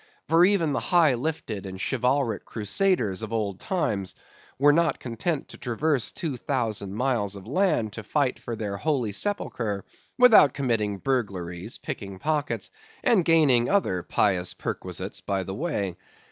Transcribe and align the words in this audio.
For 0.27 0.43
even 0.43 0.73
the 0.73 0.79
high 0.79 1.13
lifted 1.13 1.67
and 1.67 1.79
chivalric 1.79 2.43
Crusaders 2.43 3.21
of 3.21 3.31
old 3.31 3.59
times 3.59 4.15
were 4.57 4.73
not 4.73 4.97
content 4.99 5.49
to 5.49 5.59
traverse 5.59 6.11
two 6.11 6.37
thousand 6.37 6.95
miles 6.95 7.35
of 7.35 7.45
land 7.45 7.93
to 7.93 8.01
fight 8.03 8.39
for 8.39 8.55
their 8.55 8.77
holy 8.77 9.11
sepulchre, 9.11 9.85
without 10.17 10.55
committing 10.55 10.97
burglaries, 10.97 11.77
picking 11.77 12.17
pockets, 12.17 12.71
and 13.03 13.23
gaining 13.23 13.69
other 13.69 14.01
pious 14.01 14.55
perquisites 14.55 15.21
by 15.21 15.43
the 15.43 15.53
way. 15.53 15.95